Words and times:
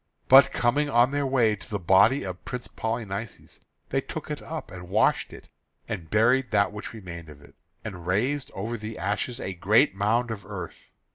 But 0.27 0.51
coming 0.51 0.89
on 0.89 1.11
their 1.11 1.27
way 1.27 1.55
to 1.55 1.69
the 1.69 1.77
body 1.77 2.23
of 2.23 2.43
Prince 2.43 2.67
Polynices, 2.67 3.59
they 3.89 4.01
took 4.01 4.31
it 4.31 4.41
up, 4.41 4.71
and 4.71 4.89
washed 4.89 5.31
it, 5.31 5.47
and 5.87 6.09
buried 6.09 6.49
that 6.49 6.71
which 6.73 6.91
remained 6.91 7.29
of 7.29 7.39
it, 7.43 7.53
and 7.85 8.07
raised 8.07 8.49
over 8.55 8.79
the 8.79 8.97
ashes 8.97 9.39
a 9.39 9.53
great 9.53 9.93
mound 9.93 10.31
of 10.31 10.43
earth. 10.43 10.89